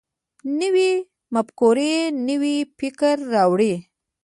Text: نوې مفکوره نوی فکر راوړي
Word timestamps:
نوې 0.59 0.91
مفکوره 1.33 1.93
نوی 2.27 2.57
فکر 2.77 3.15
راوړي 3.33 3.73